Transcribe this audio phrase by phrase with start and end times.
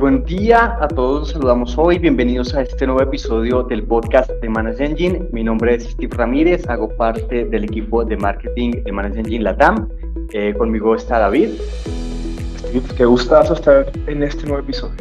[0.00, 4.48] buen día a todos, los saludamos hoy, bienvenidos a este nuevo episodio del podcast de
[4.48, 5.28] Manage Engine.
[5.30, 9.90] Mi nombre es Steve Ramírez, hago parte del equipo de marketing de Manage Engine Latam.
[10.32, 11.50] Eh, conmigo está David.
[12.56, 14.96] Steve, qué gustazo estar en este nuevo episodio.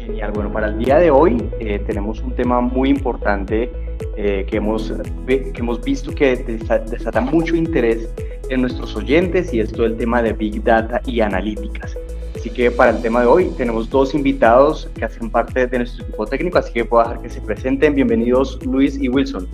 [0.00, 3.70] Genial, bueno, para el día de hoy eh, tenemos un tema muy importante
[4.16, 4.94] eh, que, hemos,
[5.26, 8.08] que hemos visto que desata mucho interés
[8.48, 11.94] en nuestros oyentes y es todo el tema de Big Data y analíticas.
[12.42, 16.02] Así que para el tema de hoy tenemos dos invitados que hacen parte de nuestro
[16.02, 17.94] equipo técnico, así que puedo dejar que se presenten.
[17.94, 19.46] Bienvenidos Luis y Wilson.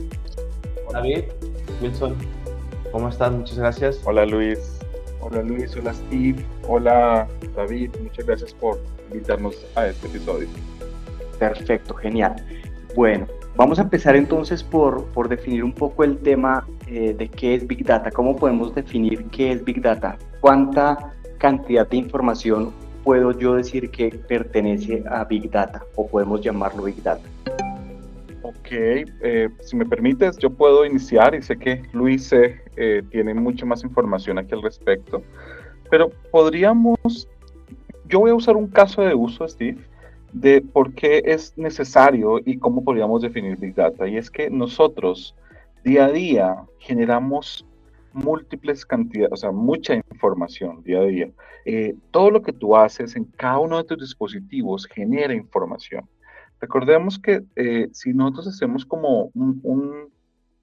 [0.86, 1.24] Hola David,
[1.82, 2.16] Wilson,
[2.90, 3.40] ¿cómo están?
[3.40, 4.00] Muchas gracias.
[4.06, 4.78] Hola Luis.
[5.20, 8.80] Hola Luis, hola Steve, hola David, muchas gracias por
[9.12, 10.48] invitarnos a este episodio.
[11.38, 12.36] Perfecto, genial.
[12.94, 17.54] Bueno, vamos a empezar entonces por, por definir un poco el tema eh, de qué
[17.54, 18.10] es Big Data.
[18.10, 20.16] ¿Cómo podemos definir qué es Big Data?
[20.40, 22.72] ¿Cuánta cantidad de información
[23.04, 27.26] puedo yo decir que pertenece a Big Data o podemos llamarlo Big Data?
[28.42, 33.64] Ok, eh, si me permites, yo puedo iniciar y sé que Luis eh, tiene mucha
[33.64, 35.22] más información aquí al respecto,
[35.90, 37.28] pero podríamos,
[38.08, 39.78] yo voy a usar un caso de uso, Steve,
[40.32, 44.06] de por qué es necesario y cómo podríamos definir Big Data.
[44.06, 45.34] Y es que nosotros
[45.84, 47.64] día a día generamos
[48.24, 51.30] múltiples cantidades, o sea, mucha información día a día.
[51.64, 56.08] Eh, todo lo que tú haces en cada uno de tus dispositivos genera información.
[56.60, 59.30] Recordemos que eh, si nosotros hacemos como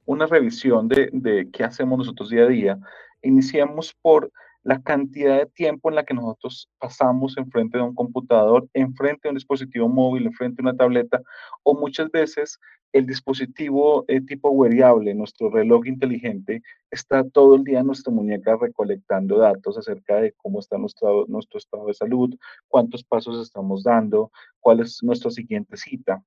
[0.05, 2.79] una revisión de, de qué hacemos nosotros día a día,
[3.21, 4.31] iniciamos por
[4.65, 9.29] la cantidad de tiempo en la que nosotros pasamos enfrente de un computador, enfrente de
[9.29, 11.21] un dispositivo móvil, enfrente de una tableta,
[11.61, 12.59] o muchas veces
[12.91, 18.57] el dispositivo eh, tipo wearable, nuestro reloj inteligente, está todo el día en nuestra muñeca
[18.59, 22.35] recolectando datos acerca de cómo está nuestro, nuestro estado de salud,
[22.67, 26.23] cuántos pasos estamos dando, cuál es nuestra siguiente cita,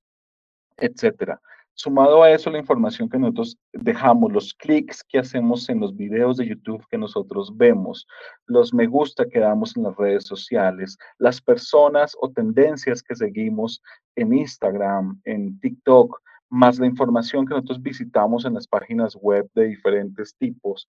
[0.77, 1.41] etcétera.
[1.81, 6.37] Sumado a eso, la información que nosotros dejamos, los clics que hacemos en los videos
[6.37, 8.05] de YouTube que nosotros vemos,
[8.47, 13.81] los me gusta que damos en las redes sociales, las personas o tendencias que seguimos
[14.17, 19.69] en Instagram, en TikTok, más la información que nosotros visitamos en las páginas web de
[19.69, 20.89] diferentes tipos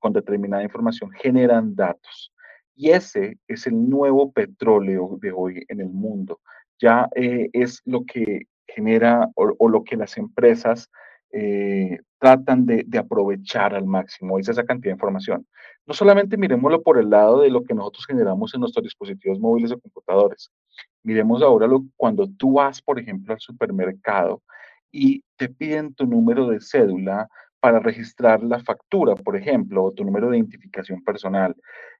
[0.00, 2.32] con determinada información, generan datos.
[2.74, 6.40] Y ese es el nuevo petróleo de hoy en el mundo.
[6.80, 10.90] Ya eh, es lo que genera o, lo que las empresas
[11.32, 15.46] eh, tratan de, aprovechar al máximo, es esa cantidad de información.
[15.86, 19.72] No solamente miremoslo por el lado de lo que nosotros generamos en nuestros dispositivos móviles
[19.72, 20.50] o computadores,
[21.02, 24.42] miremos ahora lo, cuando tú vas, por ejemplo, al supermercado
[24.92, 27.28] y te piden tu número de cédula
[27.60, 31.54] para registrar la factura, por ejemplo, o tu número de identificación personal.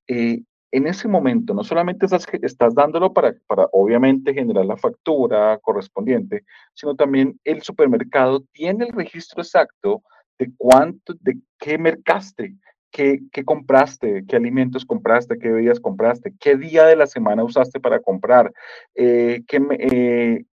[0.07, 0.43] Eh,
[0.73, 2.07] en ese momento no solamente
[2.43, 6.45] estás, dándolo para, para, obviamente, generar la factura correspondiente,
[6.75, 10.03] sino también el supermercado tiene el registro exacto
[10.39, 12.57] de cuánto, de qué mercaste,
[12.91, 17.81] qué, qué compraste, qué alimentos compraste, qué bebidas compraste, qué día de la semana usaste
[17.81, 18.53] para comprar,
[18.95, 20.45] eh, qué, eh,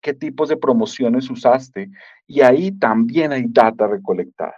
[0.00, 1.90] qué tipos de promociones usaste.
[2.26, 4.56] Y ahí también hay data recolectada.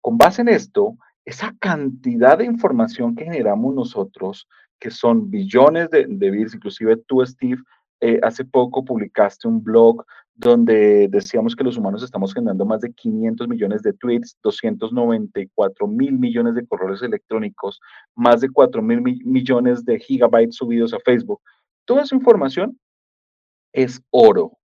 [0.00, 4.46] Con base en esto, esa cantidad de información que generamos nosotros,
[4.78, 7.62] que son billones de, de inclusive tú, Steve,
[8.00, 10.04] eh, hace poco publicaste un blog
[10.34, 16.18] donde decíamos que los humanos estamos generando más de 500 millones de tweets, 294 mil
[16.18, 17.80] millones de correos electrónicos,
[18.14, 21.40] más de 4 mil millones de gigabytes subidos a Facebook.
[21.84, 22.78] Toda esa información
[23.72, 24.58] es oro.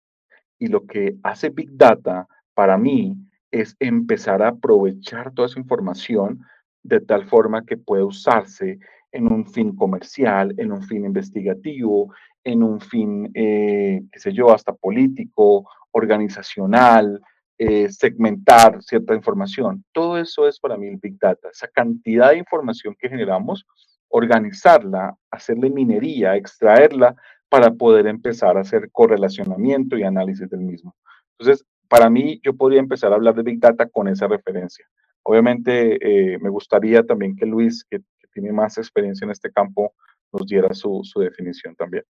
[0.57, 3.16] Y lo que hace Big Data para mí
[3.52, 6.41] es empezar a aprovechar toda esa información
[6.84, 8.80] de tal forma que pueda usarse
[9.12, 12.13] en un fin comercial, en un fin investigativo,
[12.44, 17.22] en un fin, eh, qué sé yo, hasta político, organizacional,
[17.57, 19.84] eh, segmentar cierta información.
[19.91, 23.66] Todo eso es para mí el Big Data, esa cantidad de información que generamos,
[24.09, 27.16] organizarla, hacerle minería, extraerla
[27.50, 30.95] para poder empezar a hacer correlacionamiento y análisis del mismo.
[31.38, 34.86] Entonces, para mí, yo podría empezar a hablar de Big Data con esa referencia.
[35.24, 35.98] Obviamente,
[36.34, 38.01] eh, me gustaría también que Luis, que,
[38.34, 39.95] tiene más experiencia en este campo,
[40.31, 42.04] nos diera su, su definición también.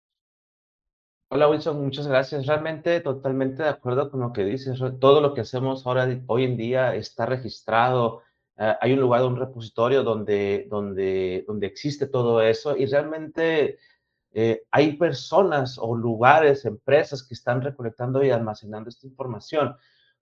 [1.28, 2.46] Hola Wilson, muchas gracias.
[2.46, 4.80] Realmente totalmente de acuerdo con lo que dices.
[5.00, 8.22] Todo lo que hacemos ahora, hoy en día está registrado.
[8.56, 13.78] Eh, hay un lugar, un repositorio donde, donde, donde existe todo eso y realmente
[14.38, 19.74] eh, hay personas o lugares, empresas que están recolectando y almacenando esta información.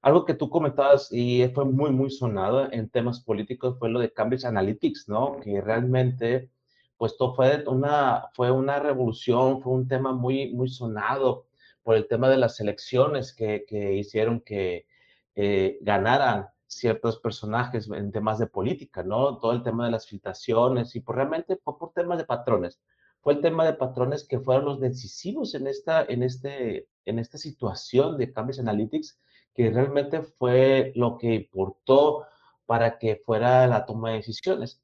[0.03, 4.13] Algo que tú comentabas y fue muy, muy sonado en temas políticos fue lo de
[4.13, 5.41] Cambridge Analytics, ¿no?
[5.41, 6.49] Que realmente
[6.97, 11.49] pues todo fue una, fue una revolución, fue un tema muy, muy sonado
[11.83, 14.87] por el tema de las elecciones que, que hicieron que
[15.35, 19.39] eh, ganaran ciertos personajes en temas de política, ¿no?
[19.39, 22.81] Todo el tema de las filtraciones y por, realmente fue por temas de patrones.
[23.25, 27.39] Fue el tema de patrones que fueron los decisivos en esta, en este, en esta
[27.39, 29.19] situación de Cambridge Analytics,
[29.55, 32.27] que realmente fue lo que importó
[32.67, 34.83] para que fuera la toma de decisiones.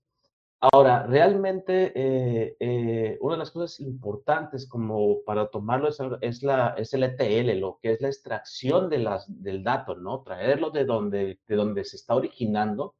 [0.59, 5.91] Ahora, realmente eh, eh, una de las cosas importantes como para tomarlo
[6.23, 10.23] es, la, es el ETL, lo que es la extracción de las, del dato, ¿no?
[10.23, 12.95] Traerlo de donde, de donde se está originando,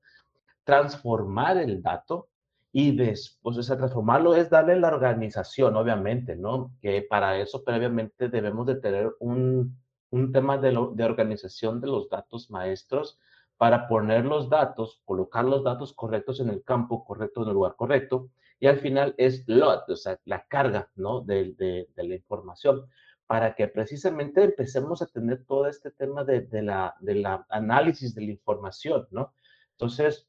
[0.65, 2.29] transformar el dato
[2.73, 6.73] y después, o sea, transformarlo es darle la organización, obviamente, ¿no?
[6.81, 9.77] Que para eso previamente debemos de tener un,
[10.11, 13.19] un tema de, de organización de los datos maestros
[13.57, 17.75] para poner los datos, colocar los datos correctos en el campo correcto, en el lugar
[17.77, 18.31] correcto,
[18.61, 21.23] y al final es load, o sea, la carga, ¿no?
[21.23, 22.87] De, de, la información,
[23.27, 28.15] para que precisamente empecemos a tener todo este tema de, de, la, de la análisis
[28.15, 29.33] de la información, ¿no?
[29.73, 30.29] Entonces,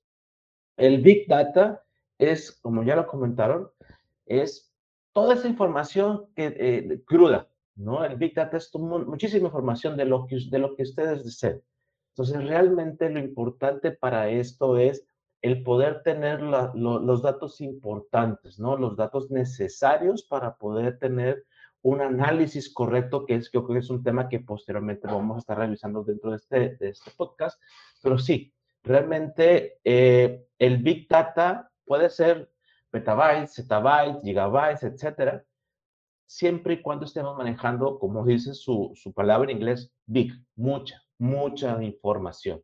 [0.77, 1.83] el Big Data
[2.21, 3.69] es, como ya lo comentaron,
[4.25, 4.71] es
[5.11, 8.05] toda esa información que, eh, cruda, ¿no?
[8.05, 11.61] El Big Data es muchísima información de lo que, de lo que ustedes deseen.
[12.09, 15.05] Entonces, realmente lo importante para esto es
[15.41, 18.77] el poder tener los datos importantes, ¿no?
[18.77, 21.45] Los datos necesarios para poder tener
[21.81, 25.57] un análisis correcto, que es, creo que es un tema que posteriormente vamos a estar
[25.57, 27.59] revisando dentro de este, de este podcast.
[28.03, 28.53] Pero sí,
[28.83, 32.49] realmente eh, el Big Data puede ser
[32.89, 35.43] petabytes, zettabytes, gigabytes, etcétera,
[36.25, 41.83] siempre y cuando estemos manejando, como dice su, su palabra en inglés, big, mucha, mucha
[41.83, 42.63] información.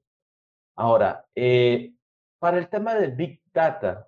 [0.78, 1.94] Ahora, eh,
[2.40, 4.08] para el tema de Big Data,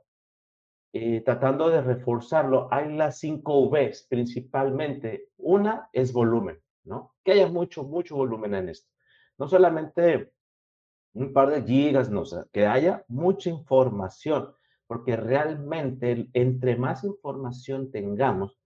[0.93, 5.31] eh, tratando de reforzarlo, hay las cinco Vs principalmente.
[5.35, 7.13] Una es volumen, ¿no?
[7.25, 8.89] Que haya mucho, mucho volumen en esto.
[9.37, 10.31] No solamente
[11.13, 14.55] un par de gigas, no, o que haya mucha información,
[14.89, 18.57] porque realmente entre más información tengamos,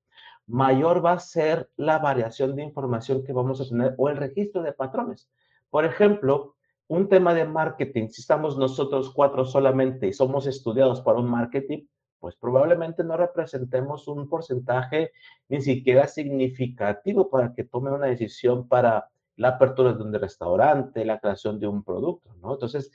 [0.48, 4.64] mayor va a ser la variación de información que vamos a tener o el registro
[4.64, 5.30] de patrones.
[5.70, 6.56] Por ejemplo,
[6.88, 11.88] un tema de marketing, si estamos nosotros cuatro solamente y somos estudiados para un marketing,
[12.20, 15.12] pues probablemente no representemos un porcentaje
[15.50, 21.20] ni siquiera significativo para que tome una decisión para la apertura de un restaurante, la
[21.20, 22.54] creación de un producto, ¿no?
[22.54, 22.94] Entonces,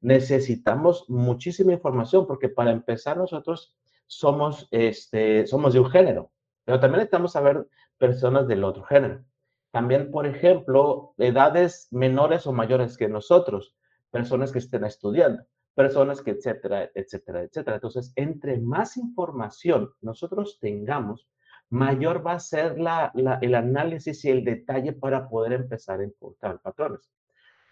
[0.00, 6.30] necesitamos muchísima información porque para empezar nosotros somos, este, somos de un género,
[6.64, 7.66] pero también necesitamos saber
[7.98, 9.24] personas del otro género.
[9.70, 13.74] También, por ejemplo, edades menores o mayores que nosotros,
[14.10, 15.42] personas que estén estudiando,
[15.74, 17.76] personas que, etcétera, etcétera, etcétera.
[17.76, 21.28] Entonces, entre más información nosotros tengamos,
[21.70, 23.12] mayor va a ser la,
[23.42, 27.10] el análisis y el detalle para poder empezar a importar patrones.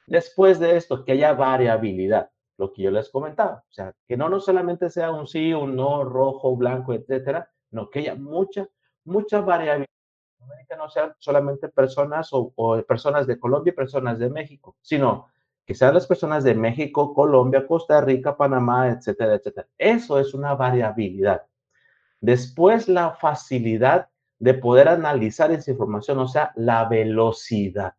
[0.07, 4.29] Después de esto, que haya variabilidad, lo que yo les comentaba, o sea, que no,
[4.29, 8.69] no solamente sea un sí, un no, rojo, blanco, etcétera, no, que haya mucha,
[9.05, 9.87] mucha variabilidad
[10.77, 12.53] no sean solamente personas o,
[12.87, 15.29] personas de Colombia y personas de México, sino
[15.65, 19.67] que sean las personas de México, Colombia, Costa Rica, Panamá, etcétera, etcétera.
[19.77, 21.43] Eso es una variabilidad.
[22.21, 27.95] Después, la facilidad de poder analizar esa información, o sea, la velocidad.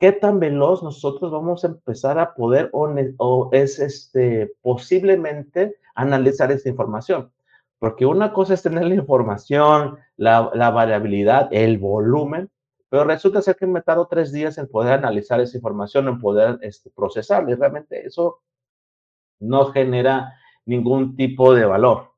[0.00, 6.70] ¿Qué tan veloz nosotros vamos a empezar a poder o, es este, posiblemente analizar esa
[6.70, 7.30] información?
[7.78, 12.50] Porque una cosa es tener la información, la, variabilidad, el volumen,
[12.88, 16.58] pero resulta ser que me tardo tres días en poder analizar esa información, en poder
[16.62, 17.50] este, procesarla.
[17.50, 18.40] Y realmente eso
[19.38, 20.32] no genera
[20.64, 22.12] ningún tipo de valor.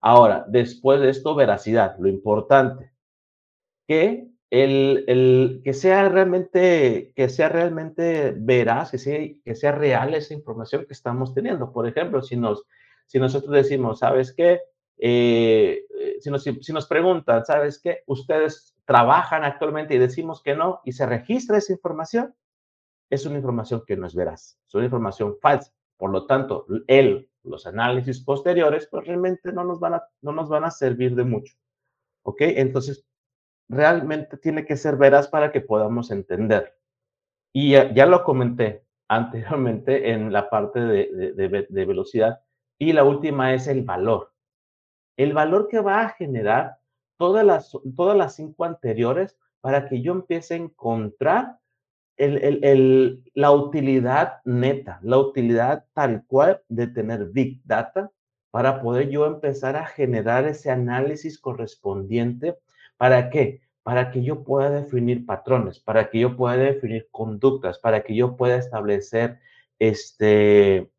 [0.00, 2.92] Ahora, después de esto, veracidad, lo importante,
[3.88, 10.34] que el, que sea realmente, que sea realmente veraz, que sea, que sea real esa
[10.34, 11.72] información que estamos teniendo.
[11.72, 12.64] Por ejemplo, si, nos,
[13.06, 14.60] si nosotros decimos, ¿sabes qué?
[14.96, 18.04] Eh, eh, si, nos, si, nos, preguntan, ¿sabes qué?
[18.06, 22.34] Ustedes trabajan actualmente y decimos que no y se registra esa información,
[23.10, 25.72] es una información que no es veraz, es una información falsa.
[25.96, 30.48] Por lo tanto, él, los análisis posteriores, pues realmente no nos van a, no nos
[30.48, 31.54] van a servir de mucho.
[32.22, 32.40] ¿Ok?
[32.40, 33.04] Entonces,
[33.68, 36.76] realmente tiene que ser veraz para que podamos entender.
[37.52, 42.40] Y ya, lo comenté anteriormente en la parte de, de, de velocidad.
[42.78, 44.34] Y la última es el valor
[45.16, 46.78] el valor que va a generar
[47.16, 51.58] todas las, todas las cinco anteriores para que yo empiece a encontrar
[52.16, 58.10] la utilidad neta, la utilidad tal cual de tener Big Data
[58.50, 62.56] para poder yo empezar a generar ese análisis correspondiente.
[62.96, 63.62] ¿Para qué?
[63.82, 68.36] Para que yo pueda definir patrones, para que yo pueda definir conductas, para que yo
[68.36, 69.38] pueda establecer
[69.78, 70.90] este,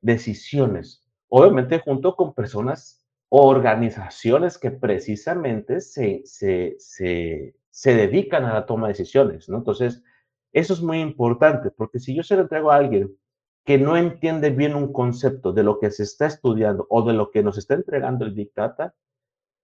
[0.00, 1.06] decisiones.
[1.28, 8.88] Obviamente junto con personas, organizaciones que precisamente se, se, se, se dedican a la toma
[8.88, 9.58] de decisiones, ¿no?
[9.58, 10.02] Entonces,
[10.52, 13.16] eso es muy importante, porque si yo se lo entrego a alguien
[13.64, 17.30] que no entiende bien un concepto de lo que se está estudiando o de lo
[17.30, 18.94] que nos está entregando el Big Data,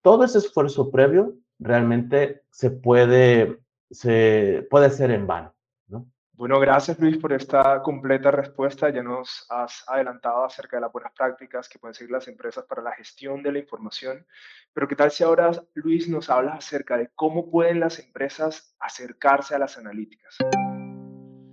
[0.03, 3.61] todo ese esfuerzo previo realmente se puede,
[3.91, 5.55] se puede ser en vano.
[5.89, 6.07] ¿no?
[6.33, 8.91] Bueno, gracias Luis por esta completa respuesta.
[8.91, 12.83] Ya nos has adelantado acerca de las buenas prácticas que pueden seguir las empresas para
[12.83, 14.27] la gestión de la información.
[14.73, 19.55] Pero ¿qué tal si ahora Luis nos habla acerca de cómo pueden las empresas acercarse
[19.55, 20.37] a las analíticas?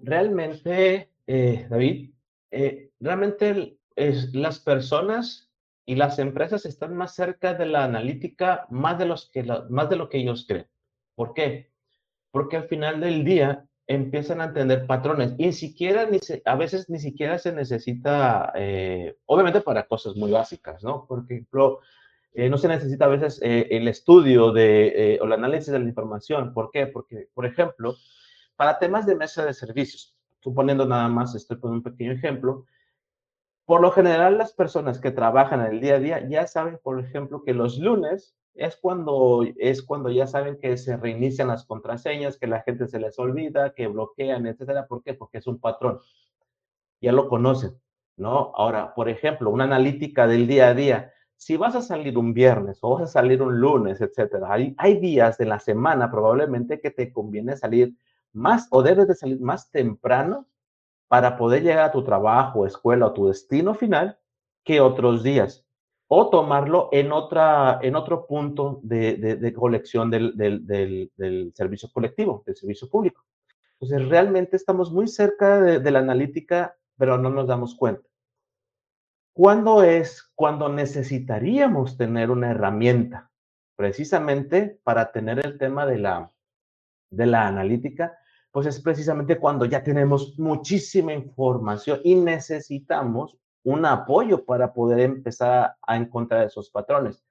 [0.02, 2.14] Realmente, eh, David,
[2.52, 5.43] eh, realmente es, las personas
[5.86, 9.96] y las empresas están más cerca de la analítica más de, los que más de
[9.96, 10.68] lo que ellos creen.
[11.16, 11.72] ¿Por qué?
[12.32, 17.00] Porque al final del día empiezan a entender patrones y siquiera, ni a veces ni
[17.00, 21.06] siquiera se necesita, eh, obviamente para cosas muy básicas, ¿no?
[21.06, 21.80] Por ejemplo,
[22.34, 26.54] eh, no se necesita a veces el estudio de, o el análisis de la información.
[26.54, 26.88] ¿Por qué?
[26.88, 27.96] Porque, por ejemplo,
[28.56, 32.66] para temas de mesa de servicios, suponiendo nada más, estoy poniendo un pequeño ejemplo,
[33.66, 37.00] por lo general las personas que trabajan en el día a día ya saben, por
[37.00, 42.38] ejemplo, que los lunes es cuando, es cuando ya saben que se reinician las contraseñas,
[42.38, 44.86] que la gente se les olvida, que bloquean, etcétera.
[44.88, 45.14] ¿Por qué?
[45.14, 46.00] Porque es un patrón.
[47.02, 47.80] Ya lo conocen,
[48.18, 48.52] ¿no?
[48.56, 51.14] Ahora, por ejemplo, una analítica del día a día.
[51.36, 55.38] Si vas a salir un viernes o vas a salir un lunes, etcétera, hay, días
[55.38, 57.96] de la semana probablemente que te conviene salir
[58.32, 60.48] más o debes de salir más temprano
[61.14, 64.18] para poder llegar a tu trabajo, escuela o tu destino final
[64.64, 65.64] que otros días.
[66.08, 72.42] O tomarlo en, otra, en otro punto de, de, colección del, del, del, servicio colectivo,
[72.48, 73.24] del servicio público.
[73.80, 78.10] Entonces, realmente estamos muy cerca de, la analítica, pero no nos damos cuenta.
[79.34, 83.30] ¿Cuándo es cuando necesitaríamos tener una herramienta?
[83.76, 86.32] Precisamente para tener el tema de la,
[87.12, 88.18] de la analítica,
[88.54, 95.76] pues es precisamente cuando ya tenemos muchísima información y necesitamos un apoyo para poder empezar
[95.82, 97.24] a encontrar esos patrones,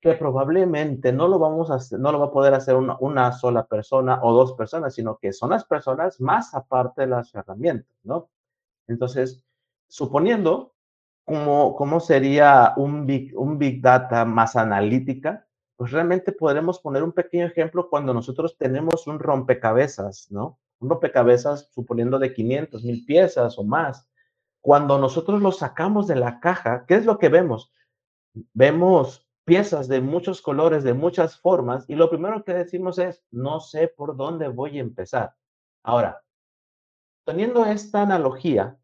[0.00, 3.30] que probablemente no lo vamos a hacer, no lo va a poder hacer una, una
[3.30, 7.94] sola persona o dos personas, sino que son las personas más aparte de las herramientas,
[8.02, 8.28] ¿no?
[8.88, 9.44] Entonces,
[9.86, 10.74] suponiendo
[11.24, 17.12] cómo, cómo sería un big, un big data más analítica, pues realmente podremos poner un
[17.12, 20.58] pequeño ejemplo cuando nosotros tenemos un rompecabezas, ¿no?
[20.84, 24.08] Un rompecabezas suponiendo de 500, mil piezas o más.
[24.60, 27.72] Cuando nosotros lo sacamos de la caja, ¿qué es lo que vemos?
[28.52, 33.60] Vemos piezas de muchos colores, de muchas formas, y lo primero que decimos es, no
[33.60, 35.34] sé por dónde voy a empezar.
[35.82, 36.22] Ahora,
[37.26, 38.78] teniendo esta analogía,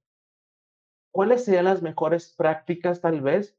[1.13, 3.57] ¿cuáles serían las mejores prácticas tal vez?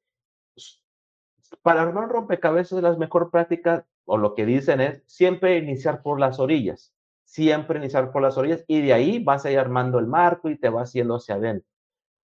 [1.63, 6.39] Para armar rompecabezas, las mejores prácticas, o lo que dicen es, siempre iniciar por las
[6.39, 6.93] orillas
[7.31, 10.57] siempre iniciar por las orillas y de ahí vas a ir armando el marco y
[10.57, 11.69] te vas yendo hacia adentro.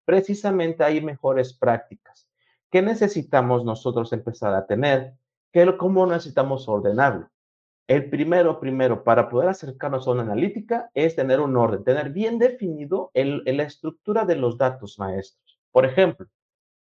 [0.05, 2.29] Precisamente hay mejores prácticas.
[2.73, 5.15] ¿Qué necesitamos nosotros empezar a tener?
[5.53, 7.31] ¿Qué, ¿Cómo necesitamos ordenarlo?
[7.87, 12.41] El primero, primero, para poder acercarnos a una analítica es tener un orden, tener bien
[12.41, 15.61] definido la estructura de los datos maestros.
[15.71, 16.27] Por ejemplo,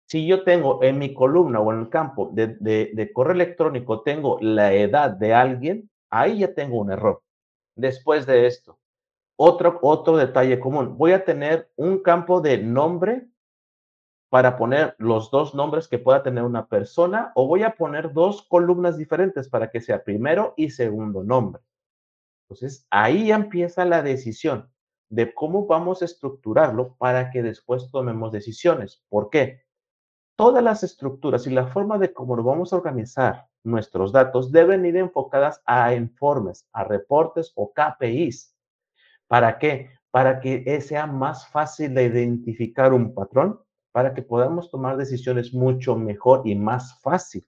[0.04, 4.02] si yo tengo en mi columna o en el campo de, de, de correo electrónico,
[4.02, 7.22] tengo la edad de alguien, ahí ya tengo un error
[7.76, 8.78] después de esto.
[9.38, 10.96] Otro, otro detalle común.
[10.96, 13.28] Voy a tener un campo de nombre
[14.30, 18.42] para poner los dos nombres que pueda tener una persona o voy a poner dos
[18.42, 21.62] columnas diferentes para que sea primero y segundo nombre.
[22.48, 24.70] Entonces, ahí empieza la decisión
[25.08, 29.02] de cómo vamos a estructurarlo para que después tomemos decisiones.
[29.08, 29.62] ¿Por qué?
[30.36, 34.84] Todas las estructuras y la forma de cómo lo vamos a organizar nuestros datos deben
[34.86, 38.54] ir enfocadas a informes, a reportes o KPIs.
[39.26, 39.90] ¿Para qué?
[40.10, 43.60] Para que sea más fácil de identificar un patrón,
[43.92, 47.46] para que podamos tomar decisiones mucho mejor y más fácil.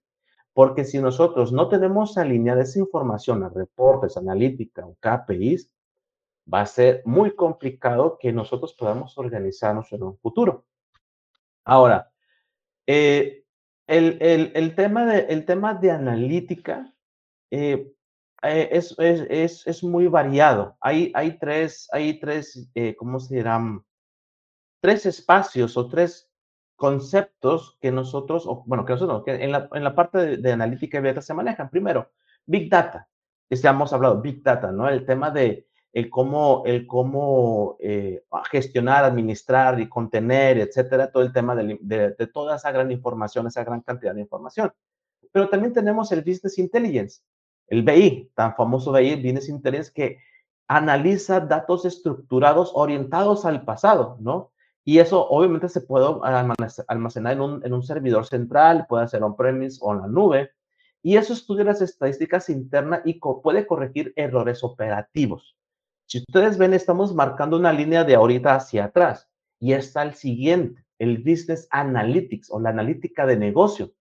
[0.53, 5.73] Porque si nosotros no tenemos alineada esa información a reportes, analítica o KPIs,
[6.53, 10.65] va a ser muy complicado que nosotros podamos organizarnos en un futuro.
[11.65, 12.11] Ahora,
[12.87, 13.45] eh,
[13.89, 16.95] el, el, el, tema de, el tema de analítica
[17.51, 17.93] eh,
[18.43, 20.77] eh, es, es, es, muy variado.
[20.81, 23.85] Hay, hay tres, hay tres ¿cómo se dirán?
[24.81, 26.29] Tres espacios o tres
[26.79, 31.01] conceptos que nosotros, bueno, que nosotros, que en la, en la parte de, analítica y
[31.01, 31.69] beta se manejan.
[31.71, 32.13] Primero,
[32.47, 33.09] Big Data.
[33.51, 34.89] Ya hemos hablado, Big Data, ¿no?
[34.89, 41.33] El tema de el cómo, el cómo eh, gestionar, administrar y contener, etcétera, todo el
[41.33, 44.73] tema de, de, de, toda esa gran información, esa gran cantidad de información.
[45.33, 47.23] Pero también tenemos el Business Intelligence,
[47.67, 50.19] el BI, tan famoso BI, Business Intelligence, que
[50.69, 54.53] analiza datos estructurados orientados al pasado, ¿no?
[54.85, 56.07] Y eso obviamente se puede
[56.87, 60.53] almacenar en un, en un servidor central, puede ser on-premise o en la nube,
[61.03, 65.58] y eso estudia las estadísticas internas y puede corregir errores operativos.
[66.11, 69.29] Si ustedes ven, estamos marcando una línea de ahorita hacia atrás
[69.61, 73.93] y está el siguiente, el Business Analytics o la analítica de negocio,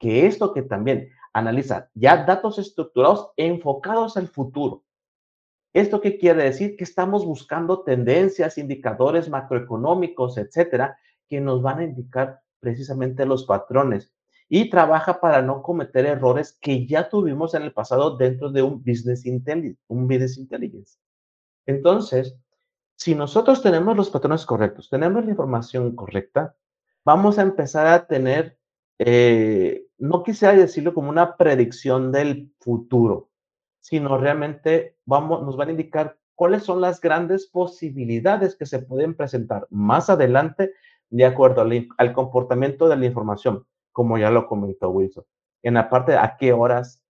[0.00, 4.82] que esto que también analiza ya datos estructurados enfocados al futuro.
[5.72, 6.74] ¿Esto qué quiere decir?
[6.74, 14.12] Que estamos buscando tendencias, indicadores macroeconómicos, etcétera, que nos van a indicar precisamente los patrones
[14.48, 18.82] y trabaja para no cometer errores que ya tuvimos en el pasado dentro de un
[18.82, 19.80] business intelligence.
[19.86, 20.98] Un business intelligence.
[21.66, 22.36] Entonces,
[22.96, 26.54] si nosotros tenemos los patrones correctos, tenemos la información correcta,
[27.04, 28.58] vamos a empezar a tener,
[28.98, 33.30] eh, no quisiera decirlo como una predicción del futuro,
[33.80, 39.14] sino realmente vamos, nos van a indicar cuáles son las grandes posibilidades que se pueden
[39.14, 40.72] presentar más adelante
[41.10, 45.24] de acuerdo al, comportamiento de la información, como ya lo comentó Wilson.
[45.62, 47.02] En la parte a qué horas,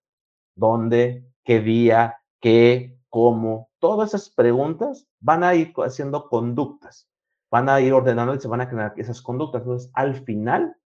[0.56, 7.11] dónde, qué día, qué, cómo, todas esas preguntas van a ir haciendo conductas,
[7.51, 9.62] van a ir ordenando y se van a crear esas conductas.
[9.62, 10.77] Entonces, al final,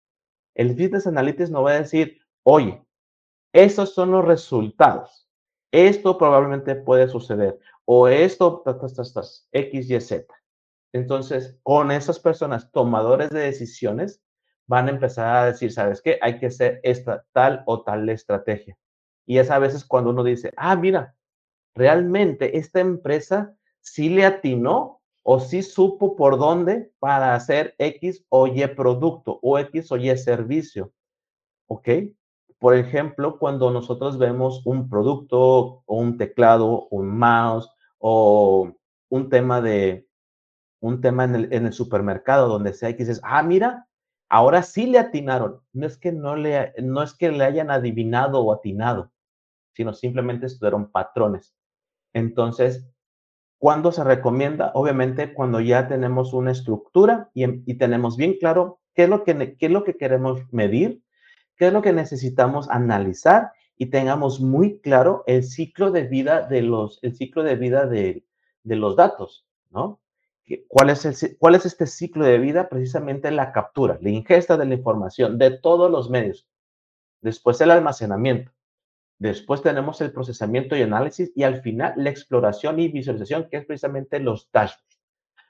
[0.54, 2.82] el Business Analytics nos va a decir, oye,
[3.52, 5.28] esos son los resultados.
[5.70, 7.60] Esto probablemente puede suceder.
[7.84, 8.64] O esto,
[9.52, 10.34] X, Y, Z.
[10.94, 14.22] Entonces, con esas personas tomadores de decisiones,
[14.66, 16.18] van a empezar a decir, ¿sabes qué?
[16.22, 18.74] Hay que hacer esta tal o tal estrategia.
[19.26, 21.15] Y es a veces cuando uno dice, ah, mira,
[21.76, 28.46] realmente esta empresa sí le atinó o sí supo por dónde para hacer X o
[28.46, 30.92] Y producto o X o Y servicio.
[31.68, 31.88] ¿Ok?
[32.58, 38.72] Por ejemplo, cuando nosotros vemos un producto o un teclado, un mouse o
[39.08, 40.06] un tema de
[40.80, 43.88] un tema en el, supermercado donde sea X es, ah, mira,
[44.28, 45.60] ahora sí le atinaron.
[45.72, 49.10] No es que no le, no es que le hayan adivinado o atinado,
[49.72, 51.55] sino simplemente estudiaron patrones.
[52.16, 52.82] Entonces,
[53.58, 54.70] ¿cuándo se recomienda?
[54.72, 59.66] Obviamente cuando ya tenemos una estructura y, tenemos bien claro qué es, lo que, qué
[59.66, 61.02] es lo que queremos medir,
[61.58, 66.62] qué es lo que necesitamos analizar y tengamos muy claro el ciclo de vida de
[66.62, 68.24] los, el ciclo de vida de,
[68.64, 70.00] los datos, ¿no?
[70.68, 72.70] ¿Cuál es, ¿Cuál es este ciclo de vida?
[72.70, 76.48] Precisamente la captura, la ingesta de la información de todos los medios.
[77.20, 78.55] Después el almacenamiento.
[79.18, 83.64] Después tenemos el procesamiento y análisis y al final la exploración y visualización, que es
[83.64, 85.00] precisamente los dashboards.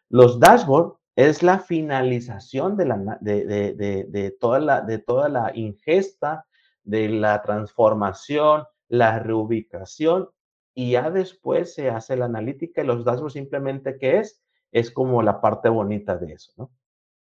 [0.08, 6.46] Los dashboards es la finalización de, la, de, toda la, de toda la ingesta,
[6.84, 10.28] de la transformación, la reubicación
[10.74, 14.40] y ya después se hace la analítica y los dashboards simplemente, ¿qué es?
[14.70, 16.70] Es como la parte bonita de eso, ¿no?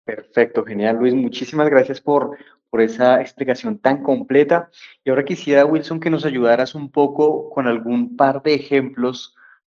[0.05, 1.15] Perfecto, genial, Luis.
[1.15, 2.39] Muchísimas gracias por,
[2.77, 4.69] por esa explicación tan completa.
[5.03, 9.35] Y ahora quisiera, Wilson, que nos ayudaras un poco con algún par de ejemplos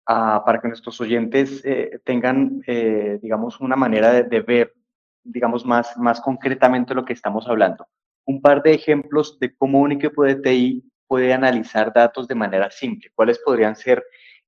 [0.08, 4.74] ah, para que nuestros oyentes eh, tengan, eh, digamos, una manera de, ver,
[5.24, 7.86] digamos, más, más concretamente lo que estamos hablando.
[8.26, 12.72] Un par de ejemplos de cómo un equipo de TI puede analizar datos de manera
[12.72, 13.12] simple.
[13.14, 14.04] ¿Cuáles podrían ser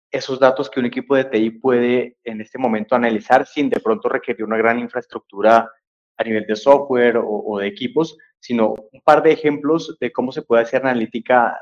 [0.10, 4.10] esos datos que un equipo de TI puede en este momento analizar sin de pronto
[4.10, 5.70] requerir una gran infraestructura
[6.20, 10.42] a nivel de software o, de equipos, sino un par de ejemplos de cómo se
[10.42, 11.58] puede hacer analítica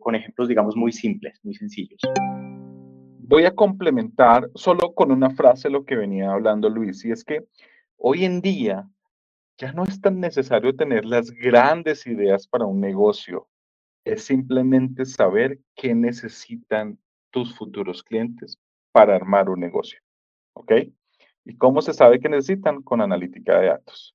[0.00, 2.00] con ejemplos, digamos, muy simples, muy sencillos.
[3.18, 7.44] Voy a complementar solo con una frase lo que venía hablando Luis, y es que
[7.96, 8.88] hoy en día
[9.56, 13.48] ya no es tan necesario tener las grandes ideas para un negocio,
[14.04, 16.98] es simplemente saber qué necesitan
[17.30, 18.58] tus futuros clientes
[18.90, 20.00] para armar un negocio.
[20.54, 20.72] ¿Ok?
[21.44, 22.82] ¿Y cómo se sabe que necesitan?
[22.82, 24.14] Con analítica de datos.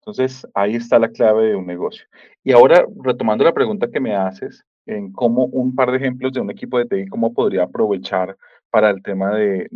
[0.00, 2.04] Entonces, ahí está la clave de un negocio.
[2.42, 6.40] Y ahora, retomando la pregunta que me haces, en cómo un par de ejemplos de
[6.40, 8.36] un equipo de TI, cómo podría aprovechar
[8.70, 9.66] para el tema de,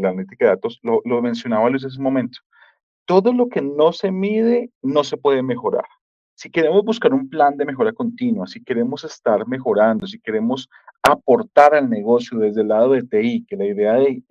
[0.00, 2.40] la analítica de datos, lo, lo mencionaba Luis hace un momento.
[3.04, 5.84] Todo lo que no se mide no se puede mejorar
[6.36, 10.68] si queremos buscar un plan de mejora continua, si queremos estar mejorando, si queremos
[11.02, 14.22] aportar al negocio desde el lado de TI, que la idea de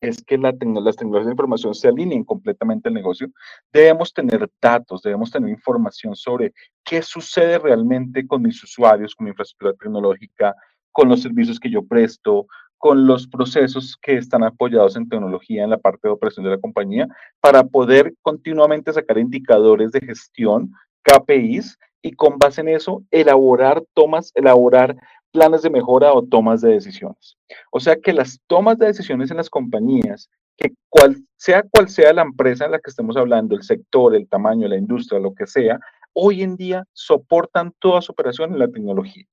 [0.00, 3.28] es que la las tecnologías de información se alineen completamente al negocio,
[3.72, 6.52] debemos tener datos, debemos tener información sobre
[6.84, 10.54] qué sucede realmente con mis usuarios, con mi infraestructura tecnológica,
[10.92, 12.46] con los servicios que yo presto,
[12.78, 16.58] con los procesos que están apoyados en tecnología en la parte de operación de la
[16.58, 17.08] compañía,
[17.40, 24.30] para poder continuamente sacar indicadores de gestión, KPIs, y con base en eso elaborar tomas,
[24.34, 24.96] elaborar
[25.32, 27.36] planes de mejora o tomas de decisiones.
[27.70, 32.12] O sea que las tomas de decisiones en las compañías, que cual, sea cual sea
[32.12, 35.46] la empresa en la que estemos hablando, el sector, el tamaño, la industria, lo que
[35.46, 35.78] sea,
[36.12, 39.24] hoy en día soportan toda su operación en la tecnología.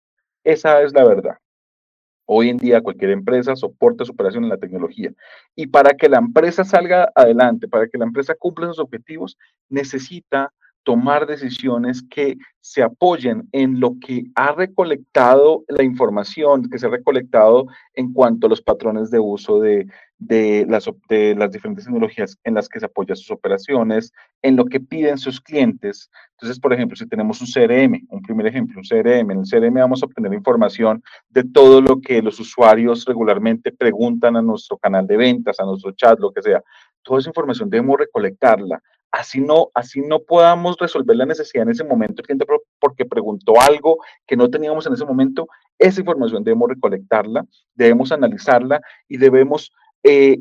[0.44, 1.38] Esa es la verdad.
[2.28, 5.12] Hoy en día cualquier empresa soporta su operación en la tecnología.
[5.56, 9.38] Y para que la empresa salga adelante, para que la empresa cumpla sus objetivos,
[9.70, 10.52] necesita
[10.86, 16.90] tomar decisiones que se apoyen en lo que ha recolectado la información, que se ha
[16.90, 19.88] recolectado en cuanto a los patrones de uso de,
[20.68, 24.80] las, de las diferentes tecnologías en las que se apoyan sus operaciones, en lo que
[24.80, 26.10] piden sus clientes.
[26.32, 29.74] Entonces, por ejemplo, si tenemos un CRM, un primer ejemplo, un CRM, en el CRM
[29.74, 35.08] vamos a obtener información de todo lo que los usuarios regularmente preguntan a nuestro canal
[35.08, 36.64] de ventas, a nuestro chat, lo que sea.
[37.02, 38.82] Toda esa información debemos recolectarla
[39.16, 42.46] así no, así no podamos resolver la necesidad en ese momento, el cliente
[42.80, 43.98] porque preguntó algo
[44.28, 45.48] que no teníamos en ese momento,
[45.80, 49.72] esa información debemos recolectarla, debemos analizarla y debemos
[50.04, 50.40] eh,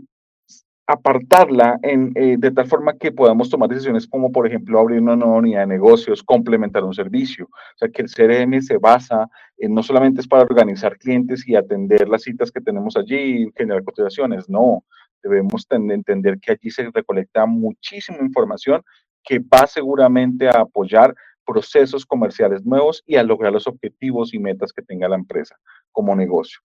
[0.86, 5.16] apartarla en, eh, de tal forma que podamos tomar decisiones como, por ejemplo, abrir una
[5.16, 7.46] nueva unidad de negocios, complementar un servicio.
[7.46, 11.54] O sea, que el CRM se basa en no solamente es para organizar clientes y
[11.54, 14.84] atender las citas que tenemos allí generar cotizaciones, no
[15.28, 18.82] debemos entender que allí se recolecta muchísima información
[19.22, 24.72] que va seguramente a apoyar procesos comerciales nuevos y a lograr los objetivos y metas
[24.72, 25.56] que tenga la empresa
[25.92, 26.60] como negocio.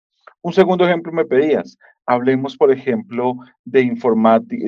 [0.42, 1.78] Un segundo ejemplo me pedías.
[2.06, 3.82] Hablemos, por ejemplo, de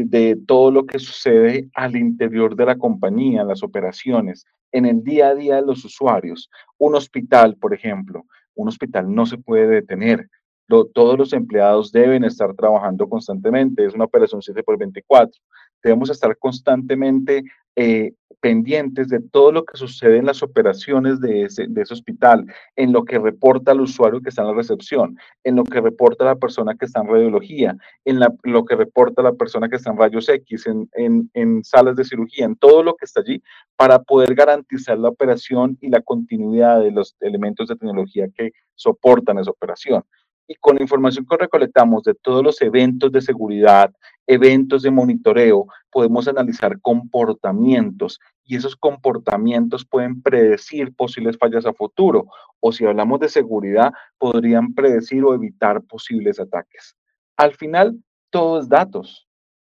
[0.06, 5.28] de todo lo que sucede al interior de la compañía, las operaciones, en el día
[5.28, 6.50] a día de los usuarios.
[6.78, 8.24] Un hospital, por ejemplo.
[8.54, 10.30] Un hospital no se puede detener
[10.68, 15.40] todos los empleados deben estar trabajando constantemente, es una operación 7 por 24.
[15.82, 17.44] Debemos estar constantemente
[17.76, 23.04] eh, pendientes de todo lo que sucede en las operaciones de ese, hospital, en lo
[23.04, 26.74] que reporta el usuario que está en la recepción, en lo que reporta la persona
[26.74, 30.66] que está en radiología, en lo que reporta la persona que está en rayos X,
[30.66, 33.42] en salas de cirugía, en todo lo que está allí,
[33.76, 39.38] para poder garantizar la operación y la continuidad de los elementos de tecnología que soportan
[39.38, 40.04] esa operación
[40.48, 43.92] y con la información que recolectamos de todos los eventos de seguridad,
[44.26, 52.26] eventos de monitoreo, podemos analizar comportamientos y esos comportamientos pueden predecir posibles fallas a futuro
[52.60, 56.96] o si hablamos de seguridad, podrían predecir o evitar posibles ataques.
[57.36, 57.98] Al final,
[58.30, 59.26] todo es datos,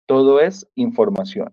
[0.07, 1.53] todo es información.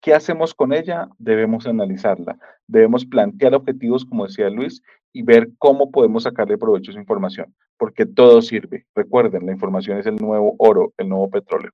[0.00, 1.08] ¿Qué hacemos con ella?
[1.18, 2.38] Debemos analizarla.
[2.68, 4.82] Debemos plantear objetivos, como decía Luis,
[5.16, 8.86] y ver cómo podemos sacarle provecho a esa información, porque todo sirve.
[8.94, 11.70] Recuerden, la información es el nuevo oro, el nuevo petróleo.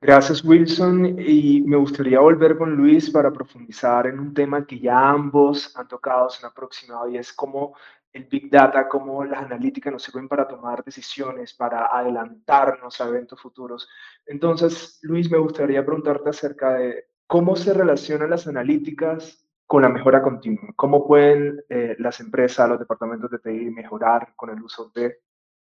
[0.00, 1.18] Gracias, Wilson.
[1.18, 5.86] Y me gustaría volver con Luis para profundizar en un tema que ya ambos han
[5.86, 7.74] tocado, se han aproximado, y es cómo
[8.12, 13.40] el Big Data, cómo las analíticas nos sirven para tomar decisiones, para adelantarnos a eventos
[13.40, 13.86] futuros.
[14.24, 20.22] Entonces, Luis, me gustaría preguntarte acerca de ¿Cómo se relacionan las analíticas con la mejora
[20.22, 20.72] continua?
[20.76, 25.18] ¿Cómo pueden eh, las empresas, los departamentos de TI mejorar con el uso de,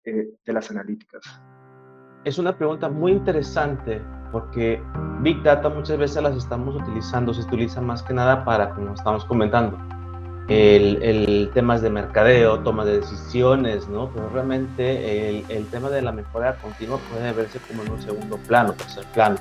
[0.04, 1.22] eh, de las analíticas?
[2.24, 4.82] Es una pregunta muy interesante porque
[5.20, 9.24] Big Data muchas veces las estamos utilizando, se utiliza más que nada para, como estamos
[9.24, 9.78] comentando,
[10.48, 14.10] el, el temas de mercadeo, toma de decisiones, ¿no?
[14.12, 18.36] Pero realmente el, el, tema de la mejora continua puede verse como en un segundo
[18.38, 19.36] plano, tercer plano.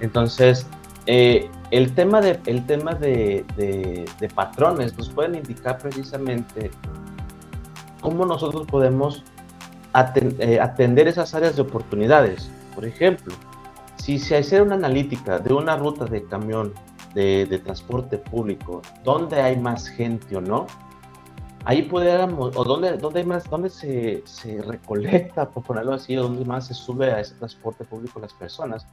[0.00, 0.68] Entonces,
[1.06, 6.70] eh, el tema, de, el tema de, de, patrones nos pueden indicar precisamente
[8.00, 9.22] cómo nosotros podemos
[10.14, 12.50] eh, atender esas áreas de oportunidades.
[12.74, 13.34] Por ejemplo,
[13.96, 16.72] si se hace una analítica de una ruta de camión
[17.14, 20.66] de, de, transporte público, dónde hay más gente o no,
[21.64, 26.22] ahí pudiéramos, o dónde, dónde, hay más, dónde se, se recolecta, por ponerlo así, o
[26.24, 28.86] dónde más se sube a ese transporte público las personas,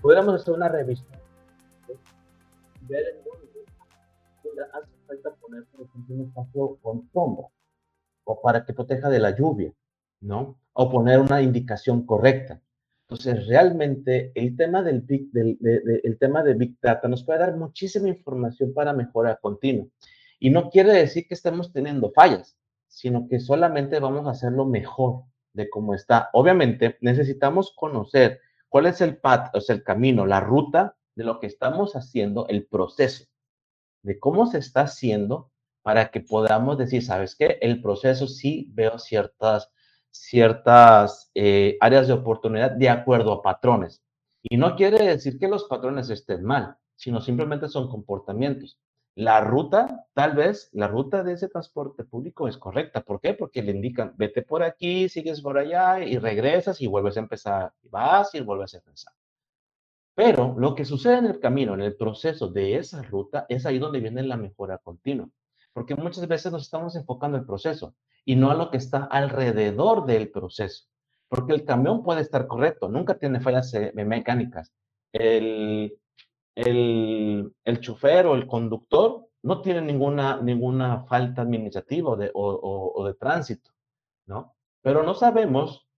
[0.00, 1.19] pudiéramos hacer una revisión
[2.90, 7.48] ver dónde, hace falta poner, por ejemplo, un espacio con sombra
[8.24, 9.72] o para que proteja de la lluvia,
[10.20, 10.58] ¿no?
[10.72, 12.60] O poner una indicación correcta.
[13.08, 15.58] Entonces, realmente el tema del big, del,
[16.04, 19.86] el tema de Big Data nos puede dar muchísima información para mejora continua.
[20.38, 25.24] Y no quiere decir que estemos teniendo fallas, sino que solamente vamos a hacerlo mejor
[25.52, 26.30] de cómo está.
[26.32, 31.46] Obviamente, necesitamos conocer ¿Cuál es el path, o el camino, la ruta de lo que
[31.46, 33.24] estamos haciendo, el proceso,
[34.02, 35.50] de cómo se está haciendo
[35.82, 37.58] para que podamos decir, ¿sabes qué?
[37.60, 39.70] El proceso sí veo ciertas,
[40.10, 44.02] ciertas eh, áreas de oportunidad de acuerdo a patrones.
[44.42, 48.78] Y no quiere decir que los patrones estén mal, sino simplemente son comportamientos.
[49.16, 53.02] La ruta, tal vez, la ruta de ese transporte público es correcta.
[53.02, 53.34] ¿Por qué?
[53.34, 57.72] Porque le indican, vete por aquí, sigues por allá y regresas y vuelves a empezar.
[57.82, 59.12] Y vas y vuelves a empezar.
[60.22, 63.78] Pero lo que sucede en el camino, en el proceso de esa ruta, es ahí
[63.78, 65.26] donde viene la mejora continua.
[65.72, 67.94] Porque muchas veces nos estamos enfocando en el proceso
[68.26, 70.84] y no a lo que está alrededor del proceso.
[71.26, 74.74] Porque el camión puede estar correcto, nunca tiene fallas eh, mecánicas.
[75.10, 75.98] El,
[76.54, 83.06] el, el chofer o el conductor no tiene ninguna, ninguna falta administrativa o de, o,
[83.06, 83.70] de tránsito,
[84.26, 84.54] ¿no?
[84.82, 85.88] Pero no sabemos,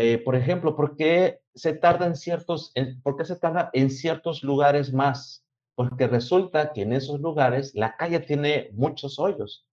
[0.00, 4.42] eh, por ejemplo, por qué se tarda en ciertos, por qué se tarda en ciertos
[4.42, 5.44] lugares más.
[5.74, 9.66] Porque resulta que en esos lugares la calle tiene muchos hoyos.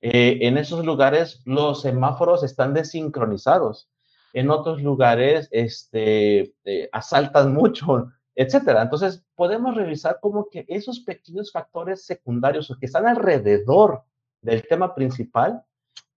[0.00, 3.88] Eh, en esos lugares los semáforos están desincronizados.
[4.32, 8.82] En otros lugares este, eh, asaltan mucho etcétera.
[8.82, 14.04] Entonces, podemos revisar como que esos pequeños factores secundarios o que están alrededor
[14.40, 15.62] del tema principal,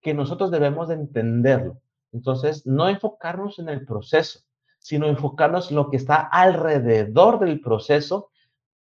[0.02, 1.82] que nosotros debemos de entenderlo.
[2.14, 4.42] Entonces, no enfocarnos en el proceso,
[4.80, 8.30] sino enfocarnos en lo que está alrededor del proceso,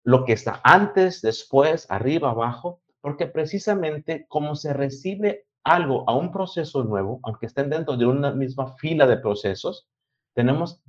[0.05, 6.33] lo que está antes, después, arriba, abajo, porque precisamente como se recibe algo a un
[6.33, 9.89] proceso nuevo, aunque estén dentro de una misma fila de procesos,
[10.35, 10.81] tenemos,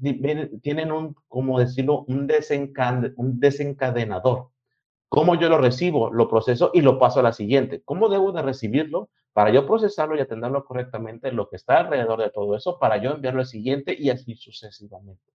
[0.61, 2.29] tienen un, como decirlo, un,
[3.17, 4.49] un desencadenador.
[5.09, 6.11] ¿Cómo yo lo recibo?
[6.11, 7.81] Lo proceso y lo paso a la siguiente.
[7.83, 9.09] ¿Cómo debo de recibirlo?
[9.33, 13.11] Para yo procesarlo y atenderlo correctamente, lo que está alrededor de todo eso, para yo
[13.11, 15.31] enviarlo al siguiente y así sucesivamente.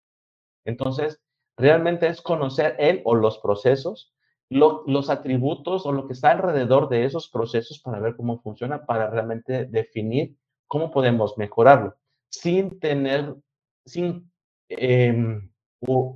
[0.65, 1.21] Entonces,
[1.57, 4.13] realmente es conocer él o los procesos,
[4.51, 9.11] los atributos o lo que está alrededor de esos procesos para ver cómo funciona, para
[9.11, 11.97] realmente definir cómo podemos mejorarlo,
[12.31, 13.35] sin tener
[13.87, 14.31] sin
[14.69, 15.51] em,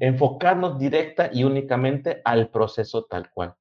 [0.00, 3.54] enfocarnos directa y únicamente al proceso tal cual.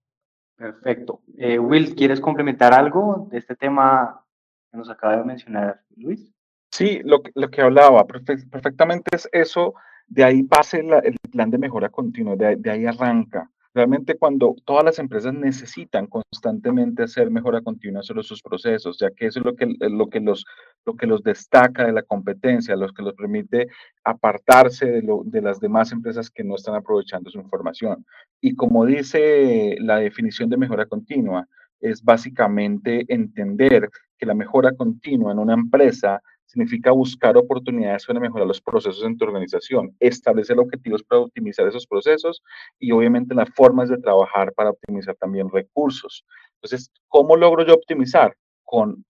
[0.57, 1.21] Perfecto.
[1.37, 4.25] Eh, Will, ¿quieres complementar algo de este tema
[4.71, 6.33] que nos acaba de mencionar Luis?
[6.71, 9.75] Sí, lo, lo que hablaba perfectamente es eso,
[10.07, 13.49] de ahí pase el plan de mejora continua, de ahí arranca.
[13.73, 19.27] Realmente cuando todas las empresas necesitan constantemente hacer mejora continua sobre sus procesos, ya que
[19.27, 20.45] eso es lo que, lo que, los,
[20.87, 23.67] lo que los destaca de la competencia, lo que los permite
[24.05, 28.05] apartarse de, lo, de las demás empresas que no están aprovechando su información.
[28.39, 31.45] Y como dice la definición de mejora continua,
[31.81, 38.47] es básicamente entender que la mejora continua en una empresa significa buscar oportunidades para mejorar
[38.47, 42.41] los procesos en tu organización, establecer objetivos para optimizar esos procesos
[42.79, 46.25] y obviamente las formas de trabajar para optimizar también recursos.
[46.55, 48.33] Entonces, ¿cómo logro yo optimizar?
[48.63, 49.03] Con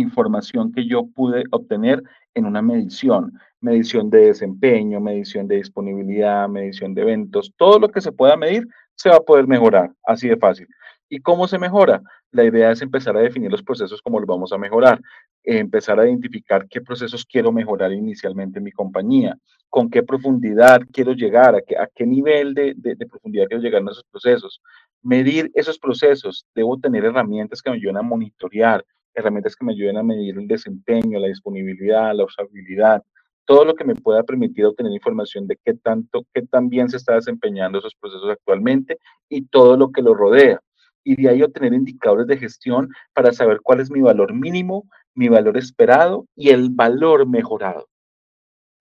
[0.00, 2.02] información que yo pude obtener
[2.34, 8.00] en una medición, medición de desempeño, medición de disponibilidad, medición de eventos, todo lo que
[8.00, 10.66] se pueda medir se va a poder mejorar, así de fácil.
[11.08, 12.02] ¿Y cómo se mejora?
[12.32, 15.00] La idea es empezar a definir los procesos como los vamos a mejorar,
[15.42, 19.36] empezar a identificar qué procesos quiero mejorar inicialmente en mi compañía,
[19.70, 23.80] con qué profundidad quiero llegar, a qué, a qué nivel de, de, profundidad quiero llegar
[23.80, 24.60] en esos procesos,
[25.02, 28.84] medir esos procesos, debo tener herramientas que me ayuden a monitorear,
[29.14, 33.02] herramientas que me ayuden a medir el desempeño, la disponibilidad, la usabilidad,
[33.44, 36.98] todo lo que me pueda permitir obtener información de qué tanto, qué tan bien se
[36.98, 40.60] está desempeñando esos procesos actualmente y todo lo que lo rodea
[41.08, 45.28] y de ahí obtener indicadores de gestión para saber cuál es mi valor mínimo, mi
[45.28, 47.88] valor esperado y el valor mejorado.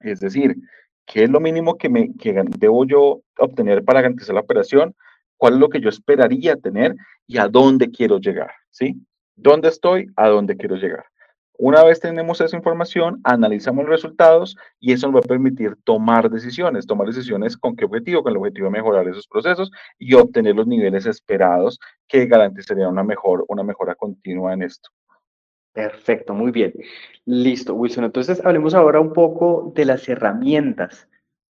[0.01, 0.57] Es decir,
[1.05, 1.89] qué es lo mínimo que,
[2.59, 4.93] debo yo obtener para garantizar la operación,
[5.37, 9.01] cuál es lo que yo esperaría tener y a dónde quiero llegar, ¿sí?
[9.37, 10.11] ¿Dónde estoy?
[10.15, 11.05] ¿A dónde quiero llegar?
[11.59, 16.29] Una vez tenemos esa información, analizamos los resultados y eso nos va a permitir tomar
[16.29, 16.87] decisiones.
[16.87, 20.65] Tomar decisiones con qué objetivo, con el objetivo de mejorar esos procesos y obtener los
[20.67, 24.89] niveles esperados que garantizarían una, mejor, una mejora continua en esto.
[25.71, 26.73] Perfecto, muy bien.
[27.25, 28.05] Listo, Wilson.
[28.05, 31.07] Entonces hablemos ahora un poco de las herramientas.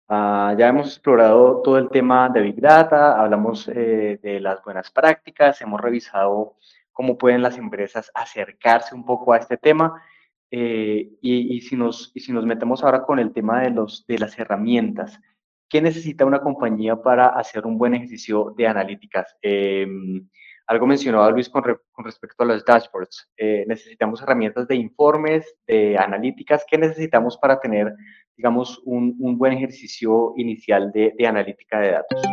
[0.09, 4.89] Ah, ya hemos explorado todo el tema de Big Data, hablamos eh, de las buenas
[4.91, 6.55] prácticas, hemos revisado
[6.97, 10.01] cómo pueden las empresas acercarse un poco a este tema.
[10.49, 14.17] Eh, y, si nos, y si nos metemos ahora con el tema de, los, de
[14.17, 15.19] las herramientas,
[15.69, 19.37] ¿qué necesita una compañía para hacer un buen ejercicio de analíticas?
[19.43, 20.27] Em,
[20.65, 23.29] algo mencionaba Luis con, con respecto a los dashboards.
[23.37, 26.65] Eh, necesitamos herramientas de informes, de analíticas.
[26.67, 27.93] ¿Qué necesitamos para tener,
[28.35, 32.23] digamos, un, un buen ejercicio inicial de, de, analítica de datos?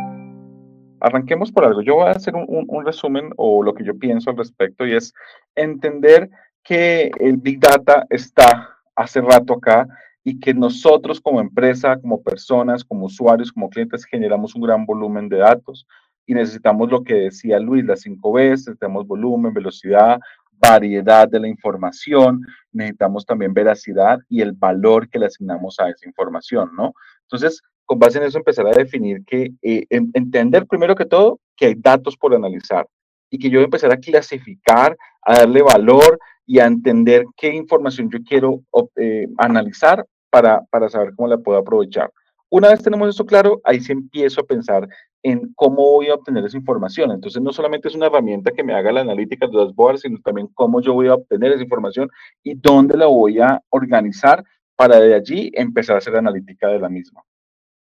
[1.05, 1.83] Arranquemos por algo.
[1.83, 5.13] Yo voy a hacer un, resumen o lo que yo pienso al respecto y es
[5.53, 6.31] entender
[6.63, 9.87] que el Big Data está hace rato acá
[10.23, 15.29] y que nosotros como empresa, como personas, como usuarios, como clientes, generamos un gran volumen
[15.29, 15.85] de datos
[16.25, 20.19] y necesitamos lo que decía Luis, las cinco veces, necesitamos volumen, velocidad,
[20.53, 22.41] variedad de la información,
[22.71, 26.95] necesitamos también veracidad y el valor que le asignamos a esa información, ¿no?
[27.21, 31.67] Entonces, con base en eso, empezar a definir que, eh, entender primero que todo que
[31.67, 32.87] hay datos por analizar
[33.29, 37.53] y que yo voy a empezar a clasificar, a darle valor y a entender qué
[37.53, 38.61] información yo quiero
[38.95, 42.11] eh, analizar para, para saber cómo la puedo aprovechar.
[42.49, 44.87] Una vez tenemos eso claro, ahí sí empiezo a pensar
[45.23, 47.11] en cómo voy a obtener esa información.
[47.11, 50.47] Entonces, no solamente es una herramienta que me haga la analítica de dashboards, sino también
[50.53, 52.09] cómo yo voy a obtener esa información
[52.43, 54.43] y dónde la voy a organizar
[54.75, 57.23] para de allí empezar a hacer analítica de la misma.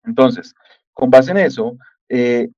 [0.04, 0.54] Entonces,
[0.94, 2.50] con base en eso, eh,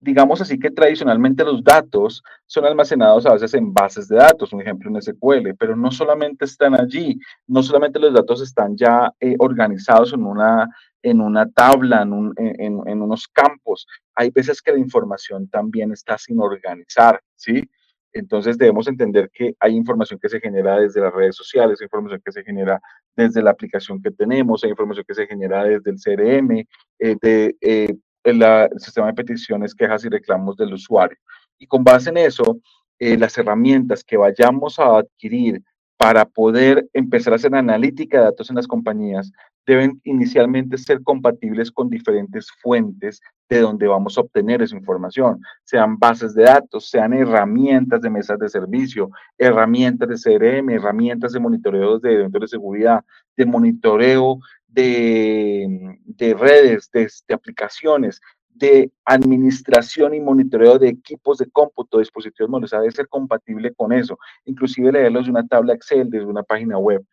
[0.00, 4.60] digamos así que tradicionalmente los datos son almacenados a veces en bases de datos, un
[4.60, 9.34] ejemplo en SQL, pero no solamente están allí, no solamente los datos están ya eh,
[9.38, 10.68] organizados en una,
[11.02, 17.20] en una tabla, en, unos campos, hay veces que la información también está sin organizar,
[17.34, 17.68] ¿sí?
[18.12, 22.20] Entonces debemos entender que hay información que se genera desde las redes sociales, hay información
[22.24, 22.80] que se genera
[23.16, 26.66] desde la aplicación que tenemos, hay información que se genera desde el CRM,
[26.98, 27.94] eh, de, eh,
[28.24, 28.42] el,
[28.78, 31.18] sistema de peticiones, quejas y reclamos del usuario.
[31.58, 32.60] Y con base en eso,
[32.98, 35.62] eh, las herramientas que vayamos a adquirir
[35.96, 39.32] para poder empezar a hacer analítica de datos en las compañías
[39.68, 45.98] deben inicialmente ser compatibles con diferentes fuentes de donde vamos a obtener esa información, sean
[45.98, 51.98] bases de datos, sean herramientas de mesas de servicio, herramientas de CRM, herramientas de monitoreo
[51.98, 53.04] de eventos de seguridad,
[53.36, 61.50] de monitoreo de, de redes, de, de aplicaciones, de administración y monitoreo de equipos de
[61.50, 66.24] cómputo, dispositivos móviles, debe ser compatible con eso, inclusive leerlos de una tabla Excel, desde
[66.24, 67.04] una página web.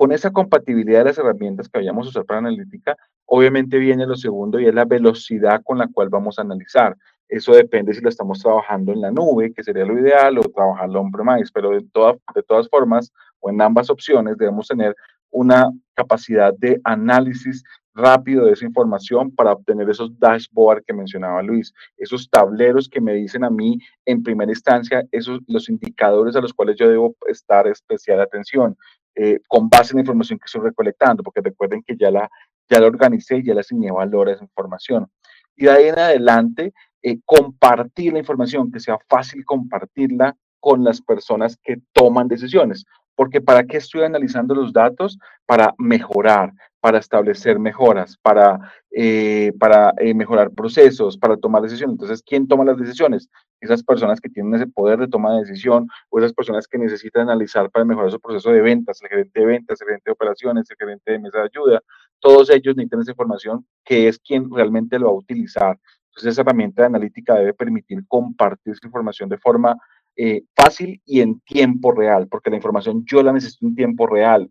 [0.00, 4.16] Con esa compatibilidad de las herramientas que vayamos a usar para analítica, obviamente viene lo
[4.16, 6.96] segundo y es la velocidad con la cual vamos a analizar.
[7.28, 11.02] Eso depende si lo estamos trabajando en la nube, que sería lo ideal, o trabajarlo
[11.02, 14.96] on-premise, pero de, de todas formas, o en ambas opciones, debemos tener
[15.28, 21.74] una capacidad de análisis rápido de esa información para obtener esos dashboards que mencionaba Luis,
[21.98, 26.54] esos tableros que me dicen a mí en primera instancia esos los indicadores a los
[26.54, 28.78] cuales yo debo prestar especial atención
[29.14, 32.30] eh, con base en la información que estoy recolectando, porque recuerden que ya la,
[32.68, 35.10] ya la organicé y ya le asigné valor a esa información.
[35.56, 41.00] Y de ahí en adelante, eh, compartir la información, que sea fácil compartirla con las
[41.00, 42.84] personas que toman decisiones.
[43.14, 45.18] Porque ¿para qué estoy analizando los datos?
[45.46, 48.58] Para mejorar, para establecer mejoras, para,
[48.90, 51.94] eh, para eh, mejorar procesos, para tomar decisiones.
[51.94, 53.28] Entonces, ¿quién toma las decisiones?
[53.60, 57.22] Esas personas que tienen ese poder de toma de decisión o esas personas que necesitan
[57.22, 60.70] analizar para mejorar su proceso de ventas, el gerente de ventas, el gerente de operaciones,
[60.70, 61.82] el gerente de mesa de ayuda,
[62.18, 65.78] todos ellos necesitan esa información que es quien realmente lo va a utilizar.
[66.08, 69.76] Entonces, esa herramienta de analítica debe permitir compartir esa información de forma
[70.16, 74.50] eh, fácil y en tiempo real, porque la información yo la necesito en tiempo real.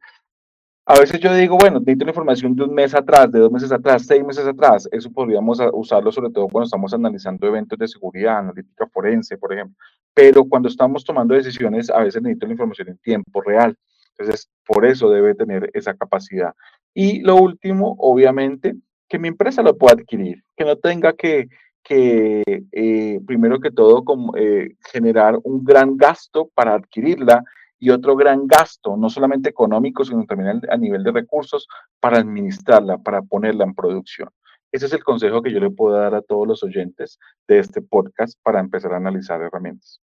[0.91, 3.71] A veces yo digo, bueno, necesito la información de un mes atrás, de dos meses
[3.71, 4.89] atrás, seis meses atrás.
[4.91, 9.77] Eso podríamos usarlo sobre todo cuando estamos analizando eventos de seguridad, analítica forense, por ejemplo.
[10.15, 13.77] Pero cuando estamos tomando decisiones, a veces necesito la información en tiempo real.
[14.17, 16.55] Entonces, por eso debe tener esa capacidad.
[16.95, 18.73] Y lo último, obviamente,
[19.07, 21.49] que mi empresa lo pueda adquirir, que no tenga que,
[21.87, 27.43] eh, primero que todo, como, eh, generar un gran gasto para adquirirla
[27.79, 31.67] y otro gran gasto, no solamente económico, sino también a nivel de recursos
[31.99, 34.29] para administrarla, para ponerla en producción.
[34.71, 37.81] Ese es el consejo que yo le puedo dar a todos los oyentes de este
[37.81, 39.99] podcast para empezar a analizar herramientas.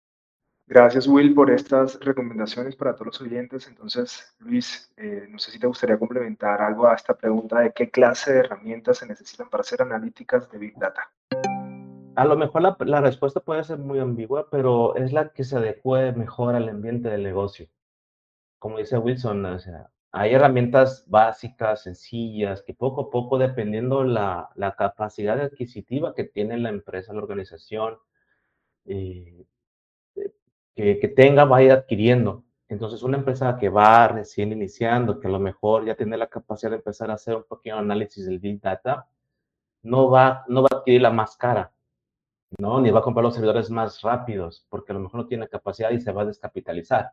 [0.66, 3.68] Gracias, Will, por estas recomendaciones para todos los oyentes.
[3.68, 7.90] Entonces, Luis, eh, no sé si te gustaría complementar algo a esta pregunta de qué
[7.90, 11.10] clase de herramientas se necesitan para hacer analíticas de Big Data
[12.16, 16.12] a lo mejor la, respuesta puede ser muy ambigua, pero es la que se adecue
[16.12, 17.68] mejor al ambiente del negocio.
[18.58, 24.50] Como dice Wilson, o sea, hay herramientas básicas, sencillas, que poco a poco, dependiendo la,
[24.56, 27.98] la capacidad adquisitiva que tiene la empresa, la organización,
[28.86, 29.44] eh,
[30.74, 32.44] que, que, tenga, vaya adquiriendo.
[32.68, 36.70] Entonces, una empresa que va recién iniciando, que a lo mejor ya tiene la capacidad
[36.70, 39.08] de empezar a hacer un pequeño análisis del Big Data,
[39.82, 41.73] no va, no va a adquirir la más cara
[42.58, 42.80] ¿no?
[42.80, 45.90] Ni va a comprar los servidores más rápidos, porque a lo mejor no tiene capacidad
[45.90, 47.12] y se va a descapitalizar.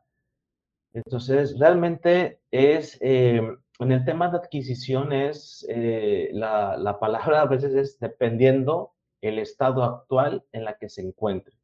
[0.94, 3.42] Entonces, realmente es, eh,
[3.80, 9.84] en el tema de adquisiciones, eh, la, la, palabra a veces es dependiendo el estado
[9.84, 11.56] actual en la que se encuentre.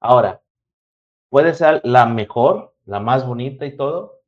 [0.00, 0.42] Ahora,
[1.30, 4.20] puede ser la mejor, la más bonita y todo,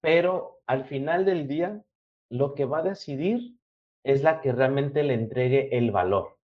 [0.00, 1.82] pero al final del día,
[2.30, 3.56] lo que va a decidir
[4.04, 6.37] es la que realmente le entregue el valor.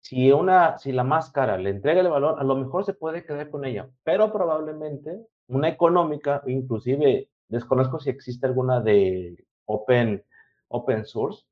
[0.00, 3.50] Si, una, si la máscara le entrega el valor, a lo mejor se puede quedar
[3.50, 10.24] con ella, pero probablemente una económica, inclusive desconozco si existe alguna de open,
[10.68, 11.44] open source,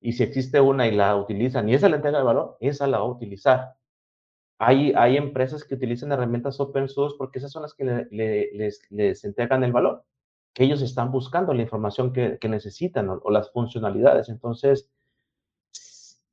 [0.00, 2.98] y si existe una y la utilizan y esa le entrega el valor, esa la
[2.98, 3.74] va a utilizar.
[4.58, 9.24] Hay, hay empresas que utilizan herramientas open source porque esas son las que les, les,
[9.24, 10.04] entregan el valor,
[10.52, 14.28] que ellos están buscando la información que, que necesitan o, las funcionalidades.
[14.28, 14.90] Entonces,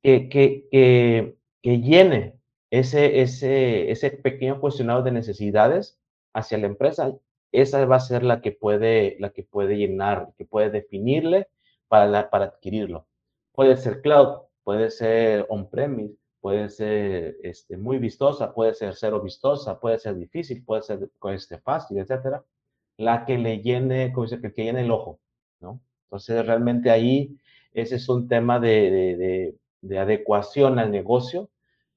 [0.02, 2.34] que, que, que, llene
[2.70, 5.98] ese, ese, ese pequeño cuestionario de necesidades
[6.34, 7.14] hacia la empresa,
[7.52, 11.48] esa va a ser la que puede, la que puede llenar, que puede definirle
[11.88, 13.06] para, para adquirirlo.
[13.52, 19.78] Puede ser cloud, puede ser on-premise, puede ser este, muy vistosa, puede ser cero vistosa,
[19.78, 22.44] puede ser difícil, puede ser este, fácil, etcétera.
[22.96, 25.20] La que le llene, como dice, que, que llene el ojo,
[25.60, 25.80] ¿no?
[26.04, 27.38] Entonces, realmente ahí
[27.72, 31.50] ese es un tema de, de adecuación al negocio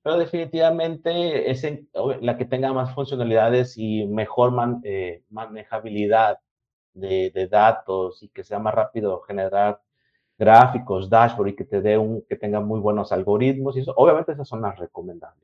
[0.05, 1.65] pero definitivamente es
[2.21, 6.37] la que tenga más funcionalidades y mejor eh, manejabilidad
[6.93, 9.81] de, datos y que sea más rápido generar
[10.37, 14.33] gráficos, dashboard y que te dé un, que tenga muy buenos algoritmos y eso, obviamente
[14.33, 15.43] esas son las recomendables.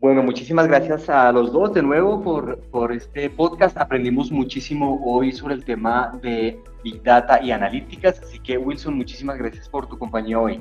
[0.00, 3.78] Bueno, muchísimas gracias a los dos de nuevo por, por este podcast.
[3.78, 9.38] Aprendimos muchísimo hoy sobre el tema de Big Data y analíticas, así que Wilson, muchísimas
[9.38, 10.60] gracias por tu compañía hoy.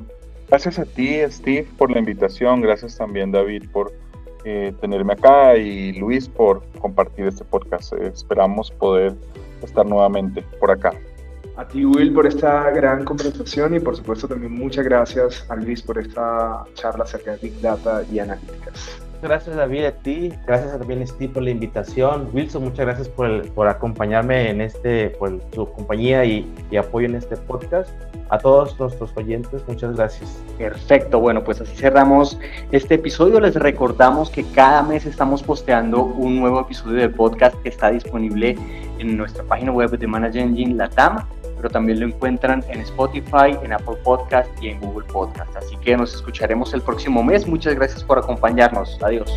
[0.52, 2.60] Gracias a ti, Steve, por la invitación.
[2.60, 3.94] Gracias también, David, por
[4.44, 7.94] eh, tenerme acá y Luis por compartir este podcast.
[7.94, 9.16] Eh, esperamos poder
[9.64, 10.94] estar nuevamente por acá.
[11.56, 15.82] A ti, Will, por esta gran conversación y por supuesto también muchas gracias a Luis
[15.82, 19.02] por esta charla acerca de Big Data y analíticas.
[19.22, 22.30] Gracias David a ti, gracias también Steve por la invitación.
[22.34, 27.16] Wilson, muchas gracias por, por acompañarme en este, por su compañía y, y apoyo en
[27.16, 27.92] este podcast
[28.32, 30.42] a todos nuestros oyentes, muchas gracias.
[30.58, 32.40] Perfecto, bueno, pues así cerramos
[32.72, 33.42] este episodio.
[33.42, 38.58] Les recordamos que cada mes estamos posteando un nuevo episodio del podcast que está disponible
[39.00, 41.28] en nuestra página web de Manage Engine Latam,
[41.62, 45.56] pero también lo encuentran en Spotify, en Apple Podcast y en Google Podcast.
[45.56, 47.46] Así que nos escucharemos el próximo mes.
[47.46, 48.98] Muchas gracias por acompañarnos.
[49.04, 49.32] Adiós.